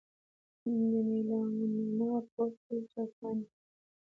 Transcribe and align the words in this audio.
د 0.89 0.93
میلانوما 1.09 2.11
د 2.23 2.27
پوست 2.33 2.57
تور 2.65 2.83
سرطان 2.93 3.37
دی. 3.45 3.53